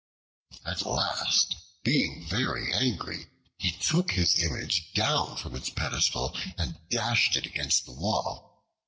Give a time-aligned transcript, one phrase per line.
[0.65, 3.27] At last, being very angry,
[3.59, 8.63] he took his image down from its pedestal and dashed it against the wall.